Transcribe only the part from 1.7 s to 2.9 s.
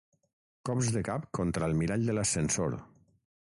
el mirall de l'ascensor.